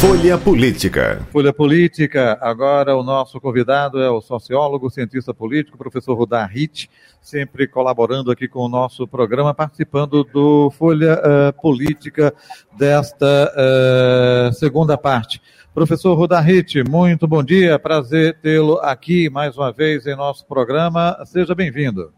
[0.00, 1.26] Folha Política.
[1.32, 2.38] Folha Política.
[2.40, 6.88] Agora o nosso convidado é o sociólogo, cientista político, professor Rudar Hitt
[7.28, 12.34] sempre colaborando aqui com o nosso programa, participando do Folha uh, Política
[12.76, 15.40] desta uh, segunda parte.
[15.74, 21.16] Professor Rudarrit, muito bom dia, prazer tê-lo aqui mais uma vez em nosso programa.
[21.26, 22.12] Seja bem-vindo.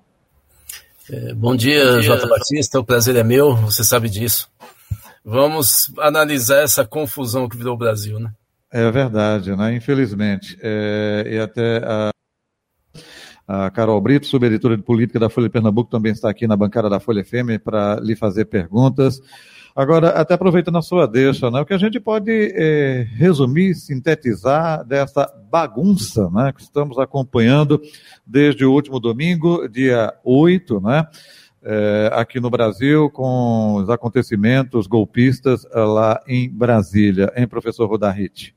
[1.10, 4.49] É, bom dia, bom dia, Jota Batista, o prazer é meu, você sabe disso.
[5.30, 8.32] Vamos analisar essa confusão que virou o Brasil, né?
[8.72, 9.76] É verdade, né?
[9.76, 10.58] Infelizmente.
[10.60, 12.10] É, e até a
[13.52, 16.88] a Carol Brito, subeditora de política da Folha de Pernambuco, também está aqui na bancada
[16.88, 19.20] da Folha FM para lhe fazer perguntas.
[19.74, 24.84] Agora, até aproveitando a sua deixa, né, o que a gente pode é, resumir, sintetizar
[24.84, 27.82] dessa bagunça né, que estamos acompanhando
[28.24, 31.06] desde o último domingo, dia 8, né,
[31.62, 38.54] é, aqui no Brasil, com os acontecimentos golpistas lá em Brasília, hein, professor Rodarrit?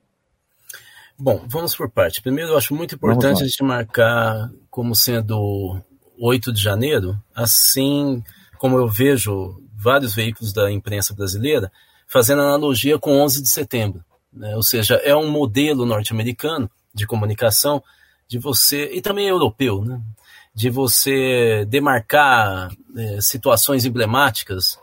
[1.18, 2.22] Bom, vamos por parte.
[2.22, 5.80] Primeiro, eu acho muito importante a gente marcar como sendo
[6.20, 8.24] 8 de janeiro, assim
[8.58, 11.72] como eu vejo vários veículos da imprensa brasileira
[12.08, 14.04] fazendo analogia com 11 de setembro.
[14.32, 14.56] Né?
[14.56, 17.84] Ou seja, é um modelo norte-americano de comunicação
[18.28, 20.02] de você, e também europeu, né?
[20.54, 24.78] De você demarcar é, situações emblemáticas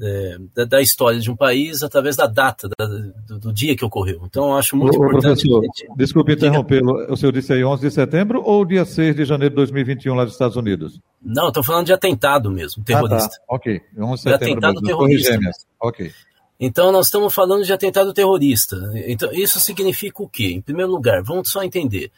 [0.00, 3.84] é, da, da, história de um país através da data, da, do, do, dia que
[3.84, 4.22] ocorreu.
[4.24, 5.46] Então, eu acho muito ô, importante.
[5.46, 5.96] Professor, gente...
[5.96, 7.12] desculpe interrompê-lo.
[7.12, 10.24] O senhor disse aí 11 de setembro ou dia 6 de janeiro de 2021 lá
[10.24, 10.98] dos Estados Unidos?
[11.22, 13.36] Não, estou falando de atentado mesmo, terrorista.
[13.36, 13.54] Ah, tá.
[13.56, 14.38] Ok, 11 de setembro.
[14.38, 15.38] De atentado mesmo, terrorista.
[15.80, 16.12] Ok.
[16.58, 18.76] Então, nós estamos falando de atentado terrorista.
[19.06, 20.52] Então, isso significa o quê?
[20.52, 22.10] Em primeiro lugar, vamos só entender.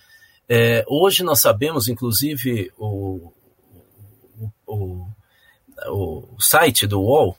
[0.48, 3.32] É, hoje nós sabemos, inclusive, o,
[4.66, 5.06] o,
[5.88, 7.36] o, site do UOL,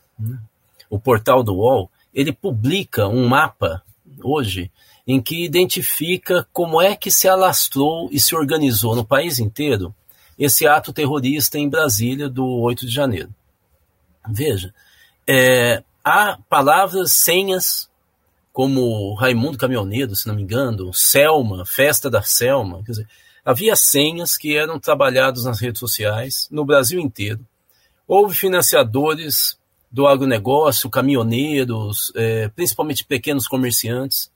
[0.89, 3.83] o portal do UOL, ele publica um mapa
[4.23, 4.71] hoje
[5.07, 9.93] em que identifica como é que se alastrou e se organizou no país inteiro
[10.37, 13.29] esse ato terrorista em Brasília do 8 de janeiro.
[14.27, 14.73] Veja,
[15.27, 17.89] é, há palavras, senhas,
[18.55, 23.07] como Raimundo Caminhoneiro, se não me engano, Selma, Festa da Selma, quer dizer,
[23.43, 27.45] havia senhas que eram trabalhadas nas redes sociais no Brasil inteiro.
[28.07, 29.57] Houve financiadores
[29.91, 34.31] do agronegócio, caminhoneiros, é, principalmente pequenos comerciantes.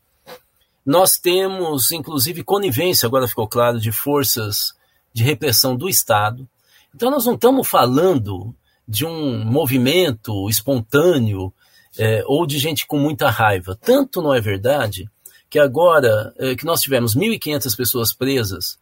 [0.85, 4.73] Nós temos, inclusive, conivência, agora ficou claro, de forças
[5.13, 6.45] de repressão do Estado.
[6.93, 8.53] Então, nós não estamos falando
[8.85, 11.53] de um movimento espontâneo
[11.97, 13.77] é, ou de gente com muita raiva.
[13.79, 15.09] Tanto não é verdade
[15.49, 18.77] que agora é, que nós tivemos 1.500 pessoas presas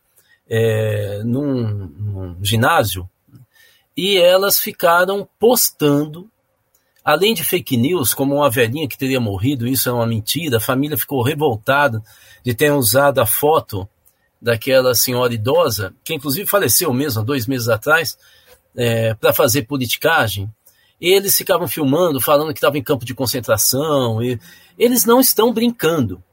[0.49, 3.09] é, num, num ginásio
[3.95, 6.29] e elas ficaram postando
[7.07, 10.59] além de fake news, como uma velhinha que teria morrido, isso é uma mentira, a
[10.59, 12.03] família ficou revoltada
[12.43, 13.87] de ter usado a foto
[14.41, 18.17] daquela senhora idosa, que inclusive faleceu mesmo dois meses atrás,
[18.75, 20.51] é, para fazer politicagem.
[20.99, 24.21] Eles ficavam filmando, falando que estava em campo de concentração.
[24.21, 24.39] E
[24.77, 26.23] eles não estão brincando.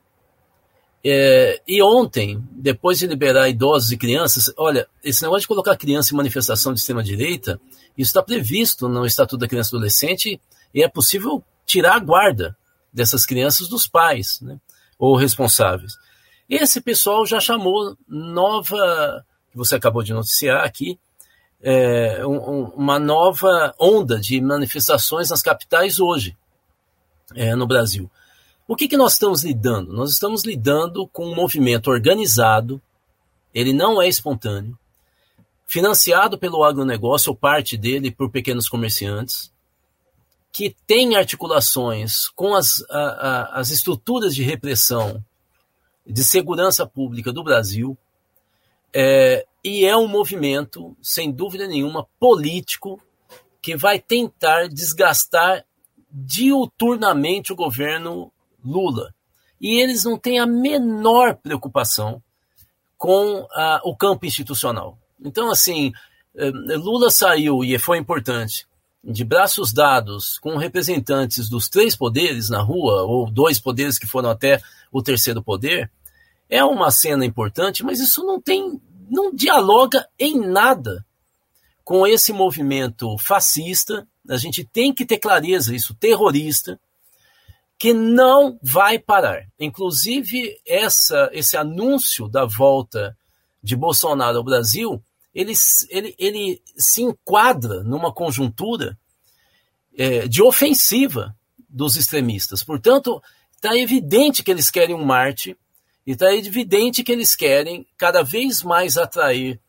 [1.07, 6.15] É, e ontem, depois de liberar idosos e crianças, olha, esse negócio de colocar criança
[6.15, 7.61] em manifestação de extrema-direita,
[7.97, 10.41] isso está previsto no Estatuto da Criança e Adolescente
[10.73, 12.57] e é possível tirar a guarda
[12.91, 14.59] dessas crianças dos pais, né,
[14.99, 15.93] ou responsáveis.
[16.49, 20.99] Esse pessoal já chamou nova, que você acabou de noticiar aqui,
[21.67, 26.37] é, um, uma nova onda de manifestações nas capitais hoje,
[27.35, 28.11] é, no Brasil.
[28.69, 29.91] O que, que nós estamos lidando?
[29.91, 32.81] Nós estamos lidando com um movimento organizado,
[33.53, 34.79] ele não é espontâneo,
[35.67, 39.50] financiado pelo agronegócio, ou parte dele por pequenos comerciantes,
[40.53, 45.25] que tem articulações com as, a, a, as estruturas de repressão
[46.06, 47.97] de segurança pública do Brasil,
[48.93, 53.00] é, e é um movimento, sem dúvida nenhuma, político,
[53.62, 55.64] que vai tentar desgastar
[56.11, 58.31] diuturnamente o governo
[58.62, 59.14] Lula.
[59.61, 62.22] E eles não têm a menor preocupação
[62.99, 64.99] com a, o campo institucional.
[65.19, 65.93] Então, assim,
[66.37, 68.66] é, Lula saiu, e foi importante,
[69.02, 74.31] de braços dados com representantes dos três poderes na rua, ou dois poderes que foram
[74.31, 75.90] até o terceiro poder,
[76.49, 81.05] é uma cena importante, mas isso não tem, não dialoga em nada
[81.85, 86.81] com esse movimento fascista a gente tem que ter clareza isso, terrorista,
[87.79, 89.47] que não vai parar.
[89.59, 93.17] Inclusive, essa, esse anúncio da volta
[93.62, 95.03] de Bolsonaro ao Brasil,
[95.35, 95.53] ele,
[95.91, 98.99] ele, ele se enquadra numa conjuntura
[99.97, 101.37] é, de ofensiva
[101.69, 102.62] dos extremistas.
[102.62, 103.23] Portanto,
[103.55, 105.57] está evidente que eles querem um Marte,
[106.06, 109.61] e está evidente que eles querem cada vez mais atrair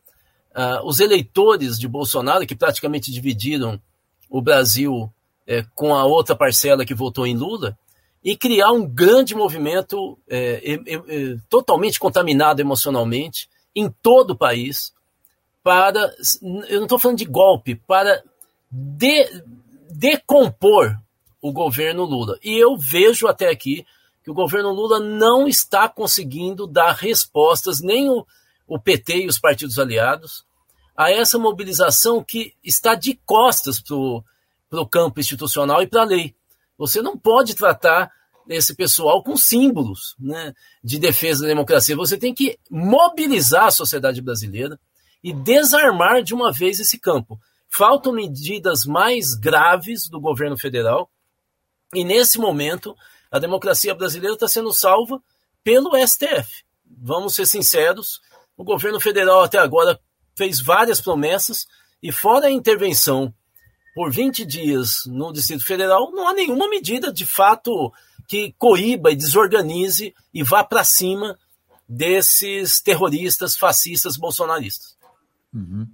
[0.54, 3.80] uh, os eleitores de Bolsonaro, que praticamente dividiram
[4.28, 5.10] o Brasil
[5.46, 7.78] é, com a outra parcela que votou em Lula,
[8.22, 14.92] e criar um grande movimento é, é, totalmente contaminado emocionalmente em todo o país
[15.62, 16.12] para,
[16.68, 18.22] eu não estou falando de golpe, para
[18.70, 19.42] de,
[19.90, 20.96] decompor
[21.40, 22.38] o governo Lula.
[22.42, 23.86] E eu vejo até aqui
[24.26, 28.26] que o governo Lula não está conseguindo dar respostas, nem o,
[28.66, 30.44] o PT e os partidos aliados,
[30.96, 36.34] a essa mobilização que está de costas para o campo institucional e para a lei.
[36.76, 38.10] Você não pode tratar
[38.48, 40.52] esse pessoal com símbolos né,
[40.82, 41.94] de defesa da democracia.
[41.94, 44.76] Você tem que mobilizar a sociedade brasileira
[45.22, 47.38] e desarmar de uma vez esse campo.
[47.68, 51.08] Faltam medidas mais graves do governo federal
[51.94, 52.96] e, nesse momento,
[53.30, 55.20] a democracia brasileira está sendo salva
[55.62, 56.64] pelo STF.
[56.84, 58.20] Vamos ser sinceros,
[58.56, 59.98] o governo federal até agora
[60.36, 61.66] fez várias promessas
[62.02, 63.32] e fora a intervenção
[63.94, 67.90] por 20 dias no Distrito Federal, não há nenhuma medida de fato
[68.28, 71.38] que coíba e desorganize e vá para cima
[71.88, 74.95] desses terroristas fascistas bolsonaristas.
[75.54, 75.86] Uhum.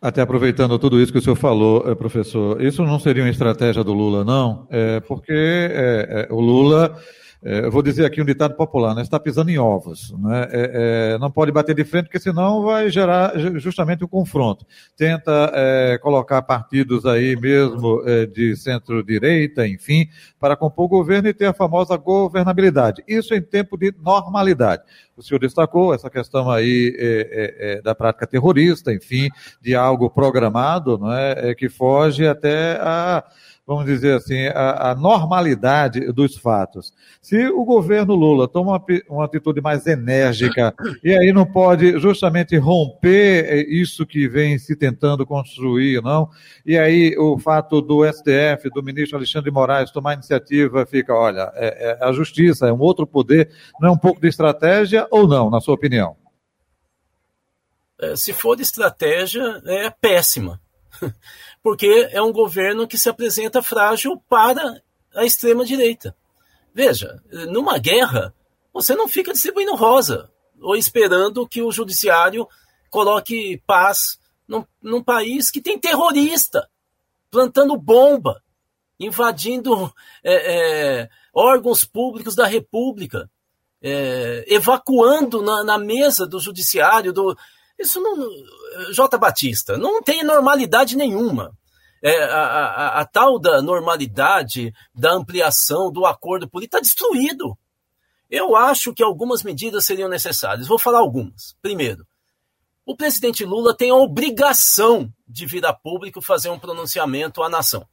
[0.00, 3.84] Até aproveitando tudo isso que o senhor falou, eh, professor, isso não seria uma estratégia
[3.84, 4.66] do Lula, não?
[4.70, 6.96] É porque é, é, o Lula
[7.42, 9.00] é, eu vou dizer aqui um ditado popular, né?
[9.00, 10.12] está pisando em ovos.
[10.18, 10.48] Né?
[10.50, 14.66] É, é, não pode bater de frente, porque senão vai gerar justamente o um confronto.
[14.94, 20.06] Tenta é, colocar partidos aí mesmo é, de centro-direita, enfim,
[20.38, 23.02] para compor o governo e ter a famosa governabilidade.
[23.08, 24.82] Isso em tempo de normalidade.
[25.16, 29.30] O senhor destacou essa questão aí é, da prática terrorista, enfim,
[29.62, 33.24] de algo programado, não é, que foge até a
[33.70, 36.92] vamos dizer assim, a, a, normalidade dos fatos.
[37.22, 40.74] Se o governo Lula toma uma, uma, atitude mais enérgica
[41.04, 46.28] e aí não pode justamente romper isso que vem se tentando construir, não?
[46.66, 51.52] E aí o fato do STF, do ministro Alexandre de Moraes tomar iniciativa, fica, olha,
[51.54, 55.28] é, é a justiça, é um outro poder, não é um pouco de estratégia ou
[55.28, 56.16] não, na sua opinião?
[58.00, 60.60] É, se for de estratégia, é péssima.
[61.62, 64.82] porque é um governo que se apresenta frágil para
[65.14, 66.16] a extrema-direita.
[66.72, 68.34] Veja, numa guerra,
[68.72, 70.30] você não fica distribuindo rosa
[70.60, 72.46] ou esperando que o judiciário
[72.90, 76.68] coloque paz num, num país que tem terrorista
[77.30, 78.42] plantando bomba,
[78.98, 79.92] invadindo
[80.22, 83.30] é, é, órgãos públicos da República,
[83.80, 87.12] é, evacuando na, na, mesa do judiciário.
[87.12, 87.36] Do...
[87.80, 88.14] Isso não.
[88.92, 89.18] J.
[89.18, 91.56] Batista, não tem normalidade nenhuma.
[92.02, 97.56] É, a, a, a, tal da normalidade, da ampliação, do acordo político está destruído.
[98.30, 100.66] Eu acho que algumas medidas seriam necessárias.
[100.66, 101.56] Vou falar algumas.
[101.60, 102.06] Primeiro,
[102.86, 107.86] o presidente Lula tem a obrigação de vir a público fazer um pronunciamento à nação,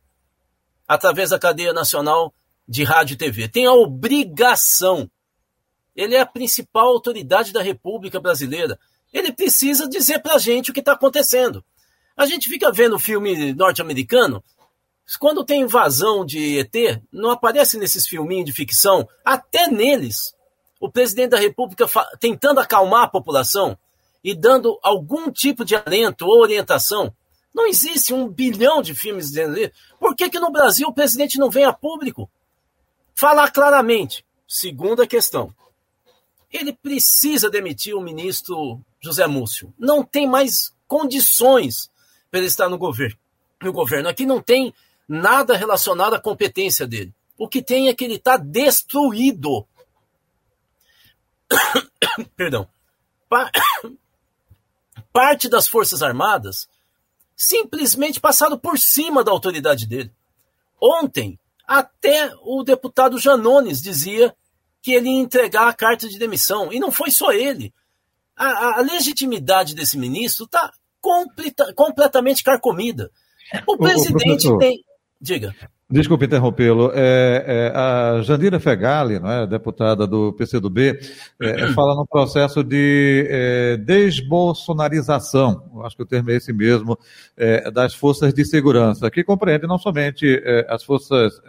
[0.88, 2.34] através da cadeia nacional
[2.68, 3.48] de rádio e TV.
[3.48, 5.10] Tem a obrigação.
[5.96, 8.78] Ele é a principal autoridade da República Brasileira
[9.14, 11.64] ele precisa dizer para a gente o que está acontecendo.
[12.16, 14.44] A gente fica vendo filme norte-americano,
[15.20, 20.36] quando tem invasão de ET, não aparece nesses filminhos de ficção, até neles,
[20.80, 21.88] o presidente da República
[22.20, 23.78] tentando acalmar a população
[24.24, 27.14] e dando algum tipo de alento ou orientação.
[27.54, 29.72] Não existe um bilhão de filmes isso.
[30.00, 32.30] Por que, que no Brasil o presidente não vem a público?
[33.16, 34.26] Falar claramente.
[34.48, 35.54] Segunda questão.
[36.52, 39.74] Ele precisa demitir o ministro José Múcio.
[39.80, 41.90] Não tem mais condições
[42.30, 43.18] para ele estar no governo.
[43.62, 44.74] No governo aqui não tem
[45.08, 47.14] nada relacionado à competência dele.
[47.38, 49.66] O que tem é que ele está destruído.
[52.36, 52.68] Perdão.
[55.14, 56.68] Parte das Forças Armadas
[57.36, 60.12] simplesmente passaram por cima da autoridade dele.
[60.82, 64.36] Ontem, até o deputado Janones dizia
[64.82, 66.74] que ele ia entregar a carta de demissão.
[66.74, 67.74] E não foi só ele
[68.38, 73.10] a, a legitimidade desse ministro está completa, completamente carcomida.
[73.66, 74.84] O presidente o, tem.
[75.20, 75.56] Diga.
[75.90, 76.92] Desculpe interrompê-lo.
[76.94, 81.00] É, é, a Jandira Fegali, não é, deputada do PCdoB,
[81.42, 87.00] é, fala no processo de é, desbolsonarização, acho que o termo é esse mesmo,
[87.38, 91.40] é, das forças de segurança, que compreende não somente é, as forças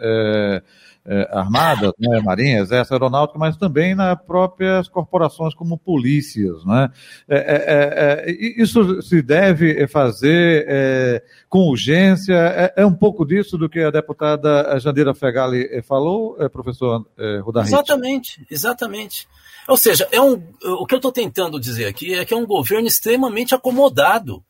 [1.09, 6.63] é, armadas, né, marinha, exército, aeronáutica, mas também nas próprias corporações como polícias.
[6.63, 6.91] Né?
[7.27, 12.35] É, é, é, é isso se deve fazer com urgência?
[12.75, 19.27] É, um pouco disso do que a deputada Jandira Fegali falou, professor é, Exatamente, exatamente.
[19.67, 22.45] Ou seja, é um, o que eu estou tentando dizer aqui é que é um
[22.45, 24.43] governo extremamente acomodado,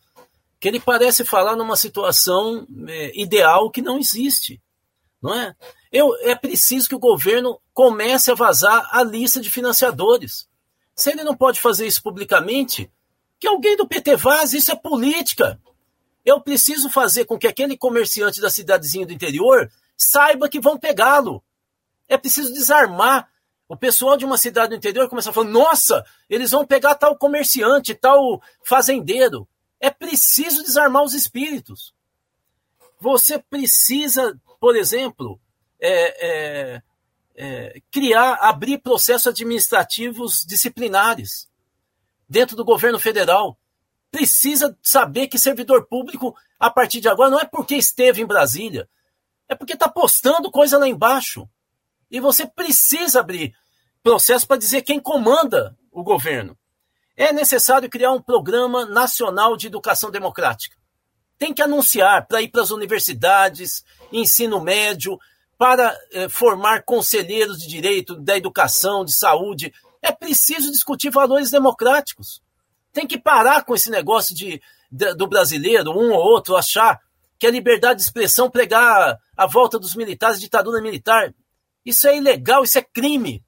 [0.60, 2.68] que ele parece falar numa situação
[3.14, 4.62] ideal que não existe,
[5.22, 5.56] não é?
[5.92, 10.48] Eu, é preciso que o governo comece a vazar a lista de financiadores.
[10.96, 12.92] Se ele não pode fazer isso publicamente,
[13.40, 15.60] que alguém do PT vaze, isso é política.
[16.26, 21.44] Eu preciso fazer com que aquele comerciante da cidadezinha do interior saiba que vão pegá-lo.
[22.08, 23.30] É preciso desarmar.
[23.68, 27.16] O pessoal de uma cidade do interior começa a falar: nossa, eles vão pegar tal
[27.16, 29.48] comerciante, tal fazendeiro.
[29.80, 31.94] É preciso desarmar os espíritos.
[33.00, 35.40] Você precisa, por exemplo,
[35.80, 36.82] é, é,
[37.36, 41.50] é, criar, abrir processos administrativos disciplinares
[42.28, 43.58] dentro do governo federal.
[44.12, 48.90] Precisa saber que servidor público, a partir de agora, não é porque esteve em Brasília,
[49.48, 51.48] é porque está postando coisa lá embaixo.
[52.12, 53.56] E você precisa abrir
[54.04, 56.58] processo para dizer quem comanda o governo.
[57.16, 60.76] É necessário criar um programa nacional de educação democrática.
[61.38, 65.20] Tem que anunciar para ir para as universidades, ensino médio,
[65.60, 69.74] para eh, formar conselheiros de direito, da educação, de saúde.
[70.02, 72.42] É preciso discutir valores democráticos.
[72.94, 77.02] Tem que parar com esse negócio de, de, do brasileiro, um ou outro, achar
[77.38, 81.34] que a liberdade de expressão pregar a volta dos militares, ditadura militar.
[81.86, 83.44] Isso é ilegal, isso é crime.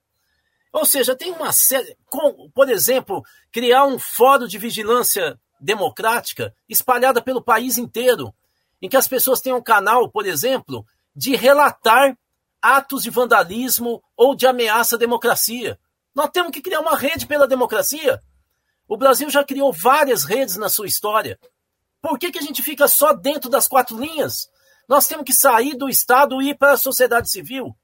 [0.73, 1.97] Ou seja, tem uma série.
[2.07, 8.33] Com, por exemplo, criar um fórum de vigilância democrática espalhada pelo país inteiro,
[8.81, 10.85] em que as pessoas tenham um canal, por exemplo,
[11.15, 12.17] de relatar
[12.61, 15.79] atos de vandalismo ou de ameaça à democracia.
[16.13, 18.21] Nós temos que criar uma rede pela democracia.
[18.87, 21.39] O Brasil já criou várias redes na sua história.
[22.01, 24.49] Por que, que a gente fica só dentro das quatro linhas?
[24.87, 27.75] Nós temos que sair do Estado e ir para a sociedade civil.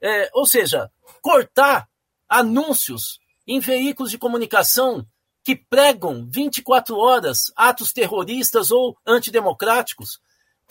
[0.00, 1.88] É, ou seja, cortar
[2.28, 5.06] anúncios em veículos de comunicação
[5.44, 10.20] que pregam 24 horas atos terroristas ou antidemocráticos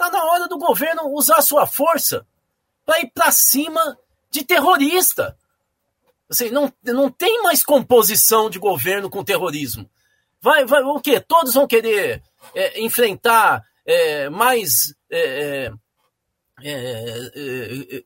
[0.01, 2.25] Está na hora do governo usar sua força
[2.83, 3.99] para ir para cima
[4.31, 5.37] de terrorista.
[6.27, 9.87] Assim, não, não tem mais composição de governo com terrorismo.
[10.41, 11.19] Vai, vai, o quê?
[11.19, 12.23] Todos vão querer
[12.55, 15.71] é, enfrentar é, mais, é,
[16.63, 18.03] é, é,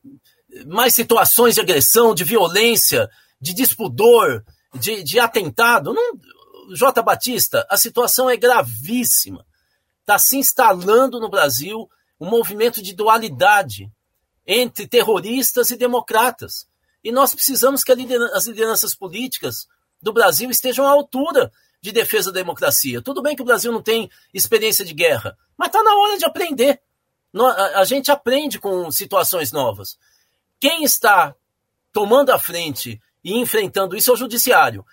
[0.52, 4.44] é mais situações de agressão, de violência, de despudor,
[4.74, 5.94] de, de atentado.
[5.94, 6.12] Não,
[6.74, 7.02] J.
[7.02, 9.46] Batista, a situação é gravíssima
[10.06, 13.92] está se instalando no Brasil um movimento de dualidade
[14.46, 16.68] entre terroristas e democratas.
[17.04, 19.68] E nós precisamos que as lideranças políticas
[20.02, 23.02] do Brasil estejam à altura de defesa da democracia.
[23.02, 26.26] Tudo bem que o Brasil não tem experiência de guerra, mas está na hora de
[26.26, 26.80] aprender.
[27.74, 29.98] A gente aprende com situações novas.
[30.60, 31.36] Quem está
[31.92, 34.86] tomando a frente e enfrentando isso é o judiciário.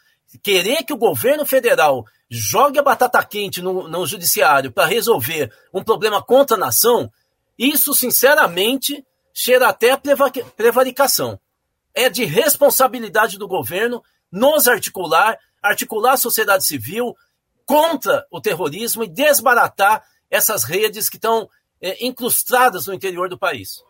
[0.43, 5.83] Querer que o governo federal jogue a batata quente no, no judiciário para resolver um
[5.83, 7.11] problema contra a nação,
[7.59, 10.01] isso, sinceramente, cheira até a
[10.57, 11.39] prevaricação.
[11.95, 17.15] É de responsabilidade do governo nos articular, articular a sociedade civil
[17.67, 21.49] contra o terrorismo e desbaratar essas redes que estão
[21.81, 23.83] é, incrustadas no interior do país.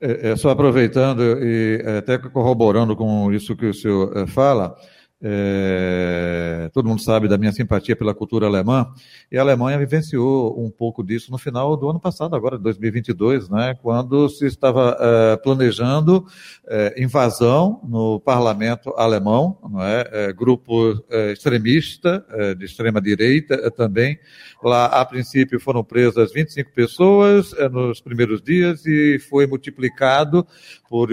[0.00, 4.76] É, é, só aproveitando e até corroborando com isso que o senhor é, fala,
[5.22, 8.86] é, todo mundo sabe da minha simpatia pela cultura alemã,
[9.32, 13.74] e a Alemanha vivenciou um pouco disso no final do ano passado, agora 2022, né,
[13.82, 16.26] quando se estava é, planejando
[16.68, 23.70] é, invasão no parlamento alemão, não é, é grupo é, extremista, é, de extrema direita
[23.70, 24.18] também.
[24.62, 30.46] Lá, a princípio, foram presas 25 pessoas nos primeiros dias e foi multiplicado
[30.88, 31.10] por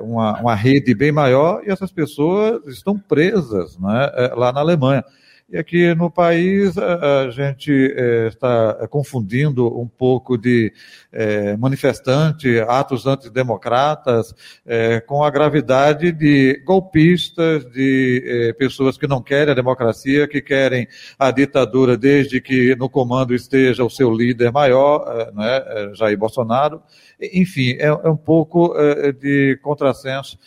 [0.00, 4.60] uma, uma rede bem maior, e essas pessoas estão presas presas né, é, lá na
[4.60, 5.04] Alemanha.
[5.50, 10.72] E aqui no país a, gente é, está confundindo um pouco de
[11.12, 14.34] é, manifestante, atos antidemocratas,
[14.64, 20.40] é, com a gravidade de golpistas, de é, pessoas que não querem a democracia, que
[20.40, 26.16] querem a ditadura desde que no comando esteja o seu líder maior, é, né, Jair
[26.16, 26.82] Bolsonaro.
[27.20, 28.74] Enfim, é, é um pouco
[29.20, 30.38] de contrassenso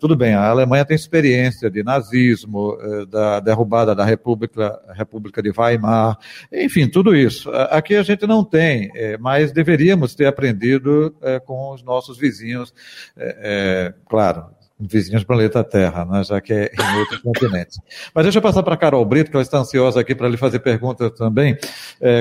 [0.00, 5.52] tudo bem, a Alemanha tem experiência de nazismo, uh, da derrubada da República, República de
[5.56, 6.16] Weimar,
[6.52, 7.50] enfim, tudo isso.
[7.50, 12.18] Uh, aqui a gente não tem, eh, mas deveríamos ter aprendido eh, com os nossos
[12.18, 12.74] vizinhos,
[13.16, 14.46] eh, claro,
[14.78, 17.78] vizinhos do planeta Terra, né, já que é em outros continentes.
[18.14, 20.36] Mas deixa eu passar para a Carol Brito, que ela está ansiosa aqui para lhe
[20.36, 21.56] fazer perguntas também.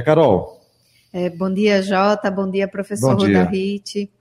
[0.05, 0.61] Carol.
[1.11, 2.29] É, bom dia, Jota.
[2.29, 4.14] Bom dia, professor Bom dia.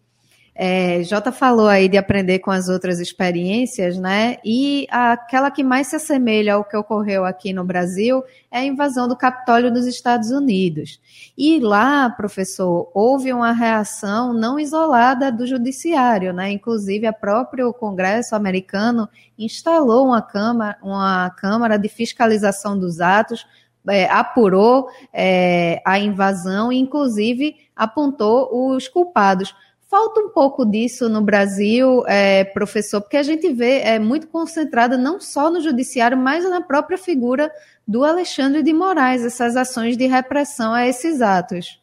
[0.57, 4.37] É, Jota falou aí de aprender com as outras experiências, né?
[4.45, 9.09] E aquela que mais se assemelha ao que ocorreu aqui no Brasil é a invasão
[9.09, 11.01] do Capitólio dos Estados Unidos.
[11.37, 16.53] E lá, professor, houve uma reação não isolada do judiciário, né?
[16.53, 23.45] Inclusive, a próprio Congresso americano instalou uma câmara, uma câmara de fiscalização dos atos,
[23.89, 29.53] é, apurou é, a invasão e, inclusive, apontou os culpados.
[29.95, 34.99] Falta um pouco disso no Brasil, é, professor, porque a gente vê é muito concentrada
[34.99, 37.49] não só no judiciário, mas na própria figura
[37.87, 41.81] do Alexandre de Moraes, essas ações de repressão a esses atos.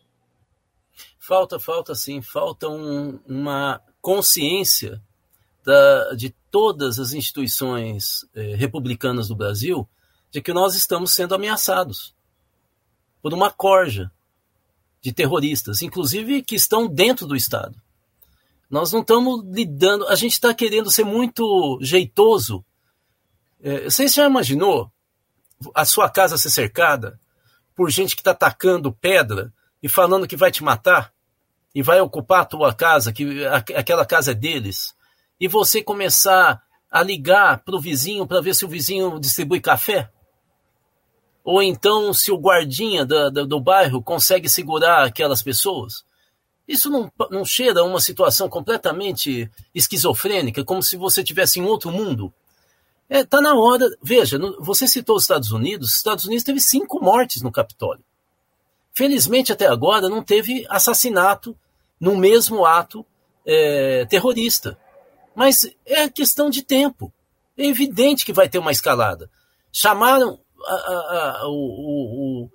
[1.18, 5.02] Falta, falta sim, falta um, uma consciência
[5.64, 9.88] da, de todas as instituições eh, republicanas do Brasil
[10.30, 12.14] de que nós estamos sendo ameaçados
[13.22, 14.12] por uma corja
[15.02, 17.82] de terroristas, inclusive que estão dentro do Estado.
[18.72, 22.64] Nós não estamos lidando, a gente está querendo ser muito jeitoso.
[23.62, 24.90] É, você já imaginou
[25.76, 27.20] a sua casa ser cercada
[27.76, 31.14] por gente que está atacando pedra e falando que vai te matar
[31.76, 34.96] e vai ocupar a tua casa, que aquela casa é deles,
[35.40, 40.10] e você começar a ligar para o vizinho para ver se o vizinho distribui café?
[41.44, 46.06] Ou então se o guardinha do bairro consegue segurar aquelas pessoas?
[46.72, 51.92] Isso não, não cheira a uma situação completamente esquizofrênica, como se você tivesse em outro
[51.92, 52.34] mundo?
[53.10, 53.86] É, tá na hora.
[54.02, 55.90] Veja, no, você citou os Estados Unidos.
[55.90, 58.04] Os Estados Unidos teve cinco mortes no Capitólio.
[58.94, 61.58] Felizmente, até agora, não teve assassinato
[62.00, 63.06] no mesmo ato
[63.46, 64.78] é, terrorista.
[65.36, 67.12] Mas é questão de tempo.
[67.58, 69.30] É evidente que vai ter uma escalada.
[69.74, 72.50] Chamaram a, a, a, o, o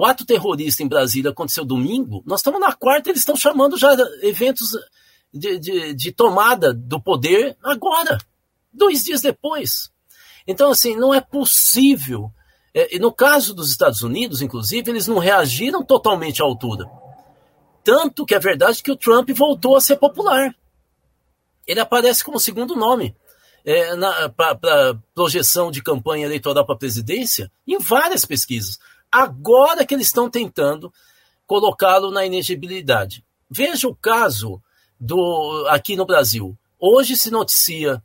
[0.00, 3.94] o ato terrorista em Brasília aconteceu domingo, nós estamos na quarta, eles estão chamando já
[4.22, 4.70] eventos
[5.30, 8.16] de, de, de tomada do poder agora,
[8.72, 9.90] dois dias depois.
[10.46, 12.32] Então, assim, não é possível.
[12.72, 16.90] É, no caso dos Estados Unidos, inclusive, eles não reagiram totalmente à altura.
[17.84, 20.54] Tanto que é verdade que o Trump voltou a ser popular.
[21.66, 23.14] Ele aparece como segundo nome
[23.66, 23.94] é,
[24.30, 28.78] para projeção de campanha eleitoral para a presidência em várias pesquisas.
[29.10, 30.92] Agora que eles estão tentando
[31.46, 33.24] colocá-lo na inegibilidade.
[33.50, 34.62] Veja o caso
[34.98, 36.56] do aqui no Brasil.
[36.78, 38.00] Hoje se noticia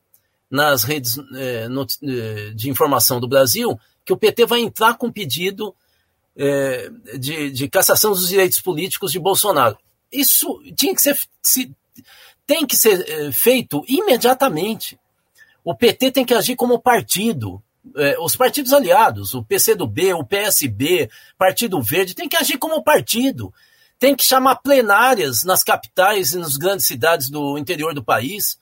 [0.49, 5.75] nas redes é, é, de informação do Brasil que o PT vai entrar com pedido
[6.35, 9.77] é, de, de, cassação dos direitos políticos de Bolsonaro.
[10.11, 11.71] Isso tinha que ser, se,
[12.45, 14.99] tem que ser feito imediatamente.
[15.63, 17.61] O PT tem que agir como partido
[17.95, 23.53] é, os partidos aliados, o PCdoB, o PSB, Partido Verde, tem que agir como partido.
[23.97, 28.57] Tem que chamar plenárias nas capitais e nas grandes cidades do interior do país.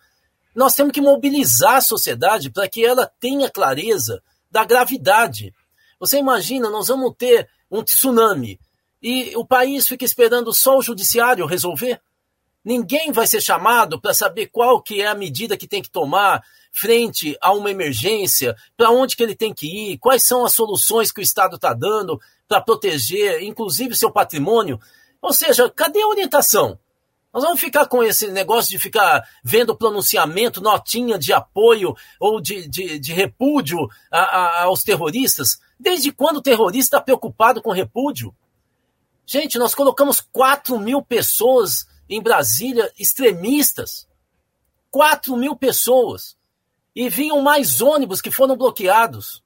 [0.56, 5.54] Nós temos que mobilizar a sociedade para que ela tenha clareza da gravidade.
[6.00, 8.60] Você imagina, nós vamos ter um tsunami
[9.02, 12.00] e o país fica esperando só o judiciário resolver?
[12.64, 16.42] Ninguém vai ser chamado para saber qual que é a medida que tem que tomar
[16.72, 21.12] frente a uma emergência, para onde que ele tem que ir, quais são as soluções
[21.12, 24.80] que o Estado está dando para proteger, inclusive, seu patrimônio.
[25.22, 26.80] Ou seja, cadê a orientação?
[27.34, 32.68] Nós vamos ficar com esse negócio de ficar vendo pronunciamento, notinha de apoio ou de,
[32.68, 35.58] de, de repúdio a, a, aos terroristas?
[35.80, 38.36] Desde quando o terrorista está preocupado com repúdio?
[39.26, 44.08] Gente, nós colocamos 4 mil pessoas em Brasília extremistas.
[44.92, 46.38] 4 mil pessoas
[46.96, 49.44] e vinham mais ônibus que foram bloqueados.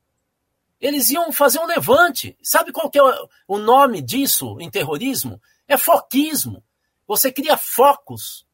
[0.79, 2.37] Eles iam fazer um levante.
[2.41, 3.03] Sabe qual que é
[3.47, 5.41] o nome disso em terrorismo?
[5.67, 6.61] É foquismo.
[7.07, 8.45] Você cria focos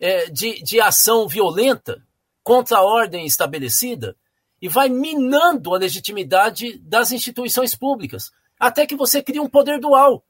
[0.00, 2.04] é, de, de ação violenta
[2.42, 4.16] contra a ordem estabelecida
[4.60, 10.24] e vai minando a legitimidade das instituições públicas, até que você cria um poder dual.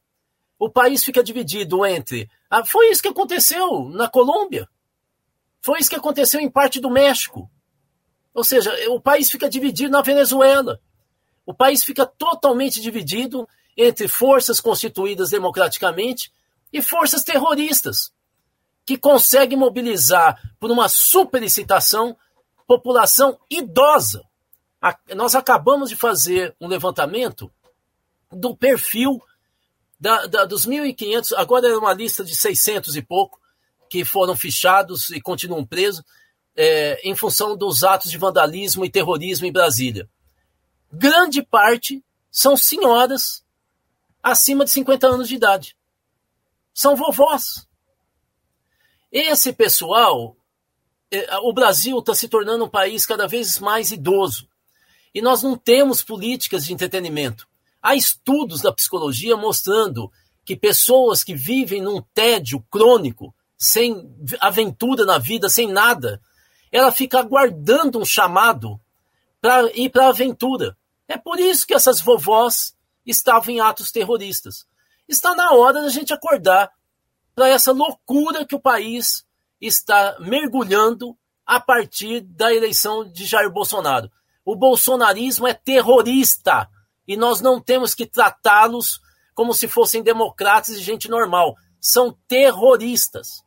[0.63, 2.29] O país fica dividido entre.
[2.49, 4.65] Ah, foi isso que aconteceu na Colômbia.
[5.61, 7.51] Foi isso que aconteceu em parte do México.
[8.33, 10.79] Ou seja, o país fica dividido na Venezuela.
[11.45, 13.45] O país fica totalmente dividido
[13.75, 16.31] entre forças constituídas democraticamente
[16.71, 18.13] e forças terroristas,
[18.85, 22.15] que conseguem mobilizar por uma superlicitação
[22.65, 24.23] população idosa.
[25.13, 27.51] nós acabamos de fazer um levantamento
[28.31, 29.21] do perfil
[29.99, 33.39] da, da, dos 1.500, agora é uma lista de 600 e pouco,
[33.89, 36.03] que foram fichados e continuam presos
[36.55, 40.09] é, em função dos atos de vandalismo e terrorismo em Brasília.
[40.91, 43.43] Grande parte são senhoras
[44.21, 45.75] acima de 50 anos de idade.
[46.73, 47.67] São vovós.
[49.11, 50.35] Esse pessoal
[51.13, 54.49] é, o Brasil está se tornando um país cada vez mais idoso.
[55.13, 57.47] E nós não temos políticas de entretenimento.
[57.83, 60.09] Há estudos da psicologia mostrando
[60.45, 66.21] que pessoas que vivem num tédio crônico, sem aventura na vida, sem nada,
[66.71, 68.79] ela fica aguardando um chamado
[69.41, 70.77] para ir para a aventura.
[71.09, 72.73] É por isso que essas vovós
[73.05, 74.65] estavam em atos terroristas.
[75.07, 76.71] Está na hora da gente acordar
[77.35, 79.25] para essa loucura que o país
[79.59, 84.09] está mergulhando a partir da eleição de Jair Bolsonaro.
[84.45, 86.69] O bolsonarismo é terrorista
[87.07, 88.99] e nós não temos que tratá-los
[89.33, 91.55] como se fossem democratas e gente normal.
[91.81, 93.43] São terroristas.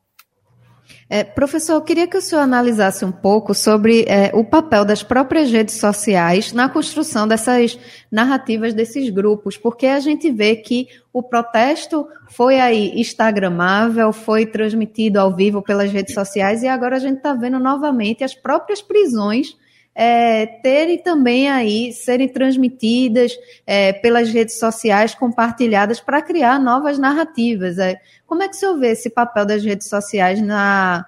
[1.09, 5.05] É, professor, eu queria que o senhor analisasse um pouco sobre é, o papel das
[5.05, 7.79] próprias redes sociais na construção dessas
[8.11, 15.21] narrativas desses grupos, porque a gente vê que o protesto foi aí instagramável, foi transmitido
[15.21, 19.57] ao vivo pelas redes sociais e agora a gente está vendo novamente as próprias prisões
[19.99, 23.33] é, terem também aí, serem transmitidas
[23.67, 27.79] é, pelas redes sociais, compartilhadas para criar novas narrativas.
[27.79, 31.07] É, como é que o senhor vê esse papel das redes sociais na,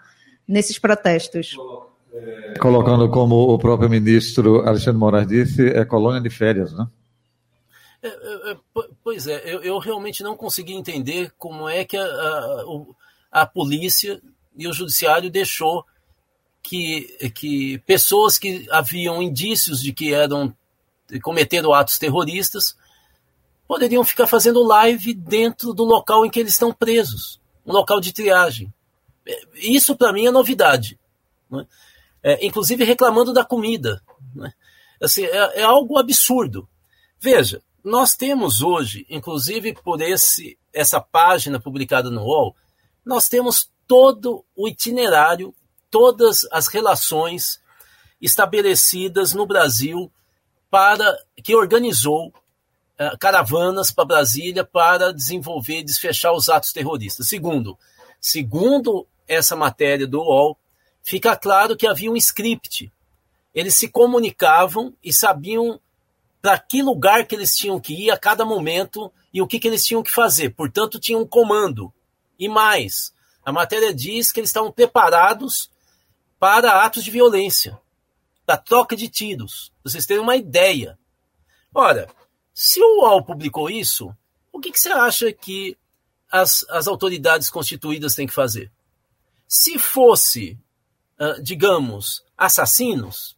[0.48, 1.54] nesses protestos?
[2.58, 6.86] Colocando como o próprio ministro Alexandre Moraes disse, é colônia de férias, né?
[8.02, 8.56] É, é, é
[9.04, 14.18] pois é, eu, eu, realmente não consegui entender como é que a, a, a polícia
[14.56, 15.84] e o judiciário deixou
[16.62, 20.54] que, que pessoas que haviam indícios de que eram
[21.22, 22.76] cometeram atos terroristas
[23.66, 28.12] poderiam ficar fazendo live dentro do local em que eles estão presos, um local de
[28.12, 28.72] triagem.
[29.54, 30.98] Isso para mim é novidade.
[31.50, 31.66] Né?
[32.22, 34.02] É, inclusive reclamando da comida.
[34.34, 34.52] Né?
[35.02, 36.66] Assim, é, é, algo absurdo.
[37.20, 42.56] Veja, nós temos hoje, inclusive por esse, essa página publicada no UOL,
[43.04, 45.54] nós temos todo o itinerário
[45.90, 47.60] todas as relações
[48.20, 50.10] estabelecidas no Brasil
[50.70, 57.28] para que organizou uh, caravanas para Brasília para desenvolver e desfechar os atos terroristas.
[57.28, 57.78] Segundo,
[58.20, 60.58] segundo essa matéria do UOL,
[61.02, 62.92] fica claro que havia um script.
[63.54, 65.80] Eles se comunicavam e sabiam
[66.40, 69.68] para que lugar que eles tinham que ir a cada momento e o que, que
[69.68, 70.50] eles tinham que fazer.
[70.50, 71.92] Portanto, tinha um comando.
[72.38, 73.12] E mais,
[73.44, 75.70] a matéria diz que eles estavam preparados
[76.38, 77.78] para atos de violência,
[78.46, 79.72] da troca de tiros.
[79.82, 80.98] Vocês terem uma ideia.
[81.74, 82.08] Ora,
[82.54, 84.14] se o UOL publicou isso,
[84.52, 85.76] o que, que você acha que
[86.30, 88.70] as, as autoridades constituídas têm que fazer?
[89.46, 90.58] Se fosse,
[91.18, 93.36] uh, digamos, assassinos,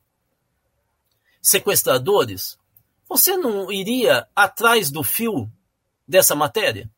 [1.42, 2.58] sequestradores,
[3.08, 5.50] você não iria atrás do fio
[6.06, 6.90] dessa matéria?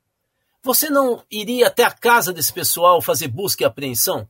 [0.62, 4.28] Você não iria até a casa desse pessoal fazer busca e apreensão?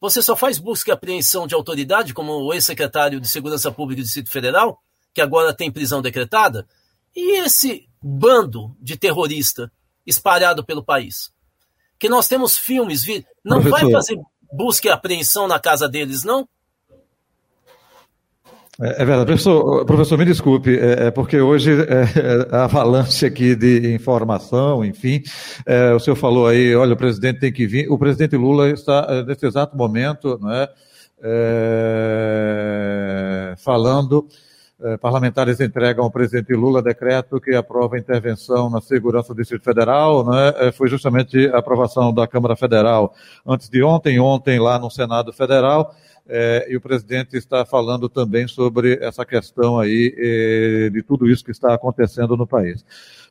[0.00, 4.04] Você só faz busca e apreensão de autoridade, como o ex-secretário de Segurança Pública do
[4.04, 4.80] Distrito Federal,
[5.14, 6.66] que agora tem prisão decretada,
[7.14, 9.72] e esse bando de terrorista
[10.06, 11.32] espalhado pelo país.
[11.98, 13.04] Que nós temos filmes,
[13.42, 13.80] não Professor.
[13.80, 14.20] vai fazer
[14.52, 16.48] busca e apreensão na casa deles, não?
[18.80, 19.26] É, é verdade.
[19.26, 24.84] Professor, professor, me desculpe, é, é porque hoje é, é, a avalanche aqui de informação,
[24.84, 25.22] enfim,
[25.94, 27.90] o senhor falou aí, olha, o presidente tem que vir.
[27.90, 30.74] O presidente Lula está, nesse exato momento, não é,
[33.56, 34.28] falando,
[35.00, 40.22] parlamentares entregam ao presidente Lula decreto que aprova a intervenção na segurança do Distrito Federal,
[40.22, 43.14] não é, foi justamente a aprovação da Câmara Federal
[43.46, 45.94] antes de ontem, ontem lá no Senado Federal,
[46.28, 51.44] é, e o presidente está falando também sobre essa questão aí é, de tudo isso
[51.44, 52.84] que está acontecendo no país.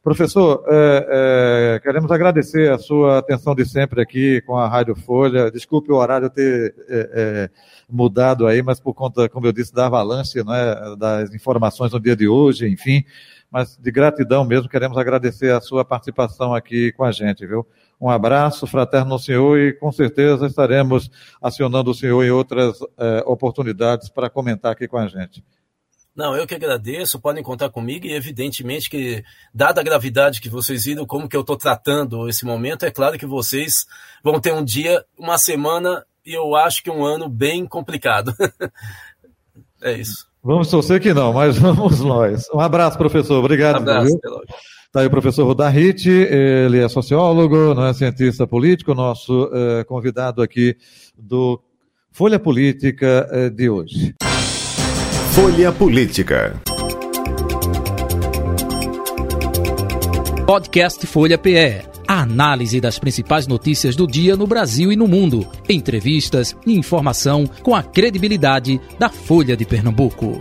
[0.05, 5.49] Professor, é, é, queremos agradecer a sua atenção de sempre aqui com a Rádio Folha.
[5.49, 7.49] Desculpe o horário ter é, é,
[7.89, 12.15] mudado aí, mas por conta, como eu disse, da avalanche né, das informações no dia
[12.15, 13.03] de hoje, enfim.
[13.51, 17.65] Mas de gratidão mesmo, queremos agradecer a sua participação aqui com a gente, viu?
[17.99, 21.10] Um abraço fraterno ao senhor e com certeza estaremos
[21.41, 25.43] acionando o senhor em outras é, oportunidades para comentar aqui com a gente.
[26.15, 29.21] Não, eu que agradeço, podem contar comigo e evidentemente que,
[29.53, 33.17] dada a gravidade que vocês viram, como que eu estou tratando esse momento, é claro
[33.17, 33.86] que vocês
[34.23, 38.34] vão ter um dia, uma semana e eu acho que um ano bem complicado.
[39.84, 40.25] é isso.
[40.41, 42.47] Vamos torcer que não, mas vamos nós.
[42.53, 43.38] Um abraço, professor.
[43.39, 43.79] Obrigado.
[43.79, 44.19] Um abraço,
[44.95, 50.41] Está aí o professor Rudahit, ele é sociólogo, não é cientista político, nosso eh, convidado
[50.41, 50.77] aqui
[51.17, 51.62] do
[52.13, 54.15] Folha Política eh, de hoje.
[55.34, 56.62] Folha Política.
[60.47, 61.81] Podcast Folha PE.
[62.08, 65.45] A análise das principais notícias do dia no Brasil e no mundo.
[65.67, 70.39] Entrevistas e informação com a credibilidade da Folha de Pernambuco.